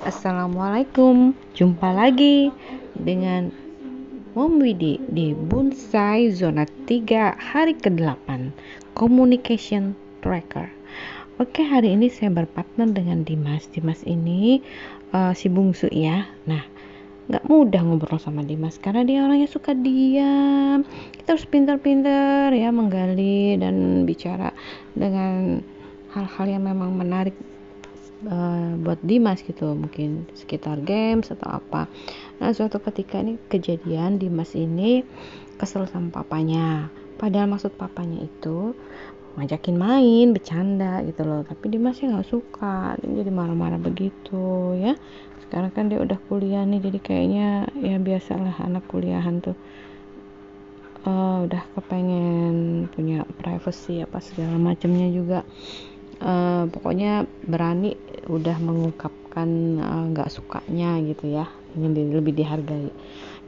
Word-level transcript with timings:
Assalamualaikum. 0.00 1.36
Jumpa 1.52 1.92
lagi 1.92 2.48
dengan 2.96 3.52
Mom 4.32 4.56
Widi 4.56 4.96
di 5.12 5.36
Bonsai 5.36 6.32
Zona 6.32 6.64
3 6.88 7.36
hari 7.36 7.76
ke-8 7.76 8.48
Communication 8.96 9.92
Tracker. 10.24 10.72
Oke 11.36 11.60
hari 11.60 11.92
ini 12.00 12.08
saya 12.08 12.32
berpartner 12.32 12.96
dengan 12.96 13.28
Dimas. 13.28 13.68
Dimas 13.68 14.00
ini 14.08 14.64
uh, 15.12 15.36
si 15.36 15.52
bungsu 15.52 15.92
ya. 15.92 16.24
Nah 16.48 16.64
nggak 17.28 17.44
mudah 17.44 17.84
ngobrol 17.84 18.16
sama 18.16 18.40
Dimas 18.40 18.80
karena 18.80 19.04
dia 19.04 19.20
orangnya 19.20 19.52
suka 19.52 19.76
diam. 19.76 20.80
Kita 21.12 21.36
harus 21.36 21.44
pintar-pintar 21.44 22.56
ya 22.56 22.72
menggali 22.72 23.60
dan 23.60 24.08
bicara 24.08 24.48
dengan 24.96 25.60
hal-hal 26.16 26.46
yang 26.48 26.64
memang 26.64 26.96
menarik 26.96 27.36
uh, 28.26 28.76
buat 28.80 29.00
Dimas 29.00 29.40
gitu 29.40 29.72
mungkin 29.72 30.28
sekitar 30.36 30.82
games 30.84 31.32
atau 31.32 31.60
apa. 31.60 31.88
Nah 32.42 32.50
suatu 32.52 32.82
ketika 32.82 33.20
ini 33.20 33.40
kejadian 33.48 34.20
Dimas 34.20 34.52
ini 34.56 35.06
kesel 35.56 35.88
sama 35.88 36.12
papanya. 36.12 36.88
Padahal 37.20 37.52
maksud 37.52 37.76
papanya 37.76 38.24
itu 38.24 38.72
ngajakin 39.36 39.76
main 39.76 40.26
bercanda 40.32 41.04
gitu 41.04 41.22
loh. 41.24 41.46
Tapi 41.46 41.64
Dimasnya 41.72 42.18
nggak 42.18 42.28
suka 42.28 42.96
dia 43.00 43.24
jadi 43.24 43.30
marah-marah 43.32 43.80
begitu 43.80 44.76
ya. 44.76 44.96
Sekarang 45.46 45.70
kan 45.72 45.88
dia 45.88 46.00
udah 46.00 46.18
kuliah 46.28 46.64
nih 46.64 46.80
jadi 46.80 46.98
kayaknya 46.98 47.48
ya 47.80 47.96
biasalah 47.98 48.56
anak 48.62 48.86
kuliahan 48.88 49.42
tuh 49.42 49.56
uh, 51.04 51.44
udah 51.48 51.62
kepengen 51.76 52.86
punya 52.92 53.24
privacy 53.40 54.04
apa 54.04 54.20
segala 54.20 54.56
macamnya 54.60 55.08
juga 55.08 55.46
uh, 56.20 56.64
pokoknya 56.68 57.24
berani 57.48 57.96
udah 58.30 58.56
mengungkapkan 58.62 59.48
eh, 59.80 60.04
nggak 60.14 60.28
uh, 60.28 60.32
sukanya 60.32 61.00
gitu 61.02 61.34
ya. 61.34 61.48
Ingin 61.74 62.14
lebih 62.14 62.36
dihargai. 62.36 62.92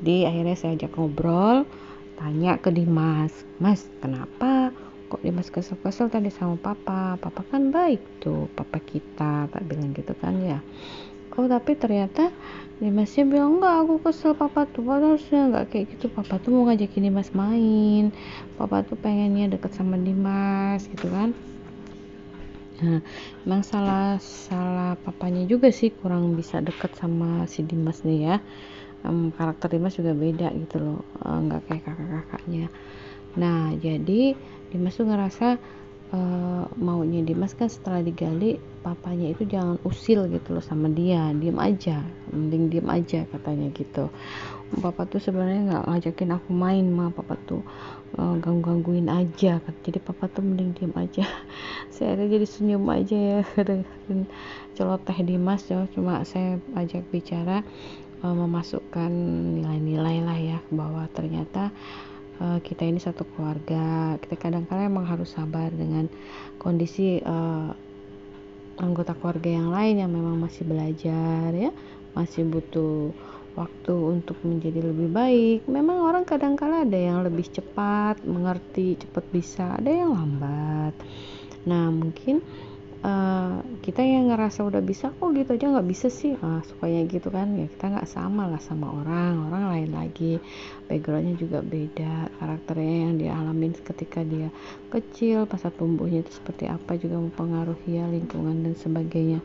Di 0.00 0.24
akhirnya 0.24 0.56
saya 0.56 0.76
ajak 0.78 0.96
ngobrol 0.96 1.68
tanya 2.16 2.56
ke 2.56 2.72
Dimas. 2.72 3.32
Mas 3.60 3.84
kenapa 4.00 4.72
kok 5.10 5.20
Dimas 5.20 5.50
kesel-kesel 5.52 6.08
tadi 6.08 6.32
sama 6.32 6.56
papa? 6.56 7.20
Papa 7.20 7.42
kan 7.48 7.68
baik 7.74 8.00
tuh 8.24 8.48
papa 8.56 8.80
kita 8.80 9.50
tak 9.50 9.62
bilang 9.68 9.92
gitu 9.92 10.16
kan 10.16 10.38
ya. 10.40 10.60
Oh 11.38 11.46
tapi 11.46 11.76
ternyata 11.76 12.32
Dimasnya 12.80 13.28
bilang 13.28 13.60
enggak 13.60 13.76
aku 13.84 13.94
kesel 14.08 14.32
papa 14.32 14.64
tuh. 14.64 14.80
Papa 14.80 15.12
harusnya 15.12 15.52
enggak 15.52 15.64
kayak 15.68 15.86
gitu. 15.96 16.08
Papa 16.08 16.40
tuh 16.40 16.56
mau 16.56 16.64
ngajakin 16.68 17.12
Dimas 17.12 17.28
main. 17.36 18.08
Papa 18.56 18.80
tuh 18.88 18.96
pengennya 18.96 19.52
deket 19.52 19.76
sama 19.76 20.00
Dimas 20.00 20.88
gitu 20.88 21.12
kan 21.12 21.36
nah 22.80 23.00
emang 23.44 23.62
salah 23.62 24.16
salah 24.20 24.96
papanya 24.96 25.44
juga 25.44 25.68
sih 25.68 25.92
kurang 25.92 26.32
bisa 26.38 26.60
deket 26.64 26.92
sama 26.96 27.44
si 27.44 27.60
Dimas 27.64 28.00
nih 28.04 28.20
ya. 28.28 28.36
Um, 29.00 29.32
karakter 29.32 29.72
Dimas 29.72 29.96
juga 29.96 30.12
beda 30.12 30.52
gitu 30.52 30.76
loh 30.80 31.00
enggak 31.24 31.64
kayak 31.68 31.82
kakak-kakaknya. 31.88 32.66
Nah 33.40 33.72
jadi 33.80 34.36
Dimas 34.70 34.96
tuh 34.96 35.06
ngerasa 35.08 35.56
uh, 36.14 36.64
maunya 36.78 37.22
Dimas 37.22 37.54
kan 37.54 37.70
setelah 37.70 38.02
digali 38.02 38.58
papanya 38.80 39.30
itu 39.30 39.44
jangan 39.44 39.76
usil 39.84 40.26
gitu 40.32 40.56
loh 40.56 40.64
sama 40.64 40.88
dia 40.88 41.30
diem 41.36 41.56
aja 41.60 42.00
mending 42.32 42.72
diem 42.72 42.88
aja 42.88 43.26
katanya 43.28 43.68
gitu. 43.76 44.08
Papa 44.70 45.02
tuh 45.10 45.18
sebenarnya 45.18 45.66
nggak 45.66 45.84
ngajakin 45.90 46.30
aku 46.38 46.50
main 46.54 46.86
mah 46.94 47.10
papa 47.10 47.34
tuh 47.42 47.62
uh, 48.14 48.38
ganggu 48.38 48.62
gangguin 48.62 49.10
aja 49.10 49.58
jadi 49.82 49.98
papa 49.98 50.30
tuh 50.30 50.42
mending 50.42 50.74
diem 50.78 50.94
aja. 50.94 51.26
Saya 51.94 52.16
jadi 52.16 52.46
senyum 52.46 52.86
aja 52.88 53.16
ya 53.16 53.38
dengerin 53.66 54.30
celoteh 54.78 55.18
Dimas. 55.26 55.66
Ya 55.68 55.84
cuma 55.92 56.22
saya 56.22 56.56
ajak 56.78 57.04
bicara 57.10 57.66
uh, 58.24 58.34
memasukkan 58.34 59.10
nilai-nilai 59.60 60.16
lah 60.24 60.38
ya 60.38 60.58
bahwa 60.72 61.04
ternyata 61.12 61.74
uh, 62.40 62.58
kita 62.64 62.88
ini 62.88 62.98
satu 62.98 63.22
keluarga 63.36 64.16
kita 64.18 64.34
kadang-kadang 64.40 64.90
emang 64.90 65.06
harus 65.06 65.30
sabar 65.36 65.70
dengan 65.70 66.08
kondisi 66.58 67.20
uh, 67.22 67.70
anggota 68.80 69.12
keluarga 69.12 69.50
yang 69.52 69.68
lain 69.70 70.00
yang 70.00 70.10
memang 70.10 70.40
masih 70.40 70.64
belajar 70.64 71.52
ya. 71.52 71.70
Masih 72.16 72.42
butuh 72.48 73.14
waktu 73.54 73.94
untuk 73.94 74.40
menjadi 74.42 74.80
lebih 74.82 75.12
baik. 75.12 75.60
Memang 75.68 76.02
orang 76.02 76.24
kadang-kala 76.24 76.88
ada 76.88 76.96
yang 76.96 77.22
lebih 77.22 77.46
cepat 77.52 78.24
mengerti 78.24 78.98
cepat 78.98 79.24
bisa 79.30 79.76
ada 79.78 79.90
yang 79.92 80.16
lambat. 80.16 80.96
Nah 81.68 81.92
mungkin 81.92 82.40
uh, 83.04 83.60
kita 83.80 84.00
yang 84.04 84.28
ngerasa 84.32 84.64
udah 84.64 84.82
bisa 84.84 85.12
kok 85.12 85.30
gitu 85.36 85.56
aja 85.56 85.66
nggak 85.72 85.88
bisa 85.88 86.08
sih. 86.08 86.36
Uh, 86.36 86.60
supaya 86.64 87.04
gitu 87.04 87.28
kan. 87.28 87.52
Ya 87.56 87.66
kita 87.68 87.92
nggak 87.92 88.08
sama 88.08 88.48
lah 88.48 88.60
sama 88.60 88.92
orang 88.92 89.50
orang 89.50 89.64
lain 89.72 89.90
lagi. 89.96 90.38
Backgroundnya 90.88 91.34
juga 91.38 91.62
beda 91.62 92.28
karakternya 92.40 92.96
yang 93.08 93.14
dia 93.16 93.32
alamin 93.36 93.72
ketika 93.76 94.20
dia 94.26 94.50
kecil 94.90 95.46
pasar 95.46 95.70
tumbuhnya 95.74 96.26
itu 96.26 96.34
seperti 96.34 96.66
apa 96.66 96.98
juga 96.98 97.20
mempengaruhi 97.22 98.00
ya 98.00 98.10
lingkungan 98.10 98.66
dan 98.66 98.74
sebagainya 98.74 99.38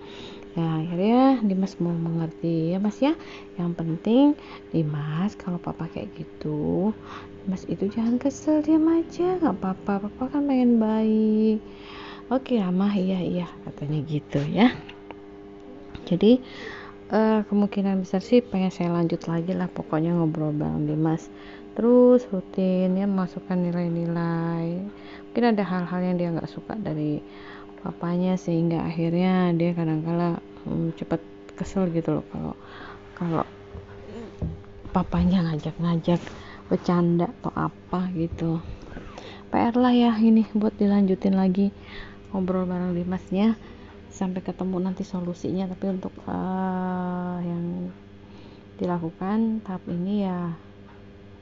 ya 0.55 0.67
akhirnya 0.81 1.43
Dimas 1.43 1.75
mau 1.83 1.91
mengerti 1.91 2.71
ya 2.71 2.79
mas 2.79 2.97
ya. 3.03 3.13
Yang 3.59 3.71
penting 3.75 4.25
Dimas 4.71 5.35
kalau 5.35 5.59
papa 5.59 5.91
kayak 5.91 6.15
gitu 6.15 6.95
Dimas 7.43 7.67
itu 7.67 7.91
jangan 7.91 8.15
kesel 8.17 8.63
dia 8.63 8.79
aja. 8.79 9.37
Nggak 9.43 9.55
apa-apa 9.59 10.07
papa 10.07 10.23
kan 10.31 10.47
pengen 10.47 10.79
baik. 10.79 11.59
Oke 12.31 12.57
Amah 12.57 12.95
iya 12.95 13.21
iya 13.21 13.47
katanya 13.67 13.99
gitu 14.07 14.41
ya. 14.49 14.73
Jadi 16.09 16.41
uh, 17.11 17.45
kemungkinan 17.45 18.01
besar 18.01 18.21
sih 18.23 18.41
pengen 18.41 18.73
saya 18.73 18.89
lanjut 18.93 19.27
lagi 19.29 19.53
lah 19.53 19.69
pokoknya 19.69 20.15
ngobrol 20.15 20.55
bareng 20.55 20.89
Dimas. 20.89 21.29
Terus 21.75 22.23
rutin 22.31 22.95
ya 22.95 23.03
masukkan 23.03 23.59
nilai-nilai. 23.59 24.79
Mungkin 25.27 25.43
ada 25.51 25.63
hal-hal 25.67 25.99
yang 25.99 26.15
dia 26.15 26.31
nggak 26.31 26.47
suka 26.47 26.79
dari 26.79 27.19
papanya 27.85 28.33
sehingga 28.33 28.81
akhirnya 28.81 29.53
dia 29.53 29.77
kadang-kala 29.77 30.41
um, 30.65 30.89
cepat 30.97 31.21
kesel 31.53 31.85
gitu 31.93 32.17
loh 32.17 32.25
kalau 32.33 32.53
kalau 33.13 33.45
papanya 34.89 35.45
ngajak-ngajak 35.51 36.17
bercanda 36.65 37.29
atau 37.39 37.53
apa 37.53 38.09
gitu. 38.17 38.57
PR 39.53 39.75
lah 39.77 39.93
ya 39.93 40.11
ini 40.17 40.49
buat 40.57 40.73
dilanjutin 40.75 41.37
lagi 41.37 41.69
ngobrol 42.33 42.65
bareng 42.65 42.97
Dimasnya. 42.97 43.53
Sampai 44.15 44.39
ketemu 44.39 44.79
nanti 44.79 45.03
solusinya 45.03 45.67
tapi 45.67 45.91
untuk 45.91 46.15
uh, 46.23 47.37
yang 47.43 47.91
dilakukan 48.79 49.59
tahap 49.67 49.83
ini 49.91 50.23
ya 50.23 50.55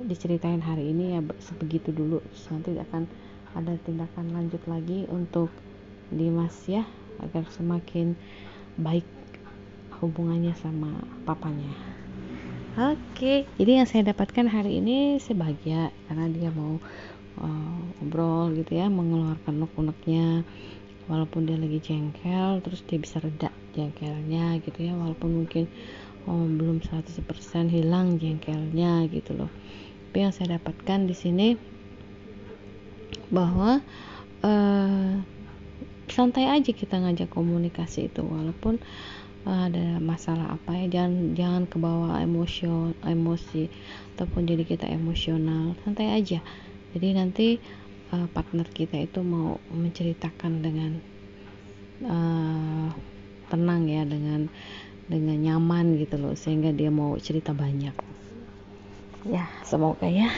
diceritain 0.01 0.57
hari 0.57 0.89
ini 0.89 1.13
ya 1.15 1.21
sebegitu 1.37 1.93
dulu. 1.93 2.19
Nanti 2.49 2.73
akan 2.73 3.05
ada 3.53 3.77
tindakan 3.85 4.33
lanjut 4.33 4.65
lagi 4.65 5.05
untuk 5.05 5.53
Dimas 6.09 6.55
ya 6.67 6.83
agar 7.21 7.47
semakin 7.53 8.17
baik 8.75 9.05
hubungannya 10.01 10.51
sama 10.59 10.91
papanya. 11.23 11.71
Oke 12.73 13.45
jadi 13.55 13.83
yang 13.83 13.87
saya 13.87 14.09
dapatkan 14.09 14.49
hari 14.49 14.81
ini 14.81 15.21
sebahagia 15.21 15.93
karena 16.09 16.25
dia 16.33 16.49
mau 16.49 16.81
uh, 17.39 17.79
ngobrol 18.01 18.51
gitu 18.57 18.75
ya 18.75 18.89
mengeluarkan 18.89 19.63
unek-uneknya. 19.63 20.43
Walaupun 21.03 21.43
dia 21.43 21.59
lagi 21.59 21.83
jengkel 21.83 22.63
terus 22.63 22.79
dia 22.87 22.95
bisa 22.95 23.19
reda 23.19 23.51
jengkelnya 23.75 24.63
gitu 24.63 24.87
ya 24.87 24.95
walaupun 24.95 25.43
mungkin 25.43 25.67
oh, 26.27 26.47
belum 26.47 26.79
100% 26.79 27.27
hilang 27.67 28.15
jengkelnya 28.19 29.07
gitu 29.11 29.35
loh. 29.35 29.51
Tapi 30.09 30.17
yang 30.29 30.33
saya 30.33 30.61
dapatkan 30.61 31.09
di 31.09 31.15
sini 31.17 31.47
bahwa 33.33 33.81
uh, 34.45 34.72
santai 36.13 36.45
aja 36.45 36.69
kita 36.69 37.01
ngajak 37.01 37.33
komunikasi 37.33 38.05
itu 38.05 38.21
walaupun 38.21 38.77
uh, 39.49 39.65
ada 39.65 39.97
masalah 39.97 40.53
apa 40.53 40.77
ya 40.77 40.85
jangan 41.01 41.33
jangan 41.33 41.63
kebawa 41.65 42.21
emosi 42.21 42.69
emosi 43.01 43.63
ataupun 44.15 44.45
jadi 44.45 44.63
kita 44.63 44.85
emosional 44.93 45.73
santai 45.81 46.13
aja. 46.13 46.39
Jadi 46.93 47.07
nanti 47.17 47.47
uh, 48.13 48.29
partner 48.29 48.69
kita 48.69 49.01
itu 49.01 49.25
mau 49.25 49.57
menceritakan 49.73 50.61
dengan 50.61 50.91
uh, 52.05 52.87
tenang 53.49 53.89
ya 53.89 54.05
dengan 54.05 54.53
dengan 55.09 55.37
nyaman 55.41 55.97
gitu 55.97 56.21
loh 56.21 56.37
sehingga 56.37 56.69
dia 56.69 56.93
mau 56.93 57.17
cerita 57.17 57.57
banyak. 57.57 57.95
Ya 59.27 59.49
semoga 59.65 60.05
ya. 60.05 60.29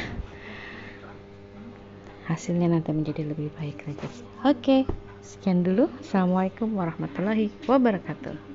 Hasilnya 2.25 2.71
nanti 2.71 2.89
menjadi 2.89 3.21
lebih 3.21 3.53
baik 3.53 3.85
lagi. 3.85 4.07
Oke 4.41 5.04
sekian 5.25 5.65
dulu. 5.65 5.89
Assalamualaikum 6.05 6.69
warahmatullahi 6.77 7.49
wabarakatuh 7.65 8.54